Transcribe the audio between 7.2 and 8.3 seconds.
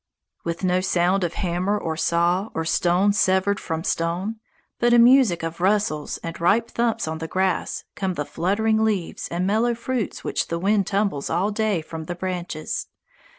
grass come the